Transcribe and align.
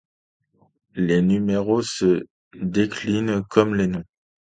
Les 0.95 1.21
numéraux 1.21 1.83
se 1.83 2.23
déclinent 2.59 3.43
comme 3.43 3.75
les 3.75 3.85
noms. 3.85 4.03